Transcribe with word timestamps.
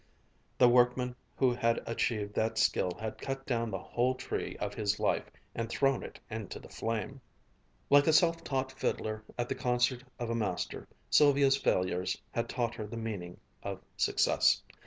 The 0.57 0.67
workman 0.67 1.15
who 1.37 1.53
had 1.53 1.79
achieved 1.85 2.33
that 2.33 2.57
skill 2.57 2.97
had 2.99 3.19
cut 3.19 3.45
down 3.45 3.69
the 3.69 3.77
whole 3.77 4.15
tree 4.15 4.57
of 4.59 4.73
his 4.73 4.99
life 4.99 5.29
and 5.53 5.69
thrown 5.69 6.01
it 6.01 6.19
into 6.27 6.57
the 6.57 6.69
flame. 6.69 7.21
Like 7.87 8.07
a 8.07 8.13
self 8.13 8.43
taught 8.43 8.71
fiddler 8.71 9.23
at 9.37 9.47
the 9.47 9.53
concert 9.53 10.03
of 10.17 10.31
a 10.31 10.35
master, 10.35 10.87
Sylvia's 11.11 11.55
failures 11.57 12.19
had 12.31 12.49
taught 12.49 12.73
her 12.73 12.87
the 12.87 12.97
meaning 12.97 13.39
of 13.61 13.79
success. 13.95 14.63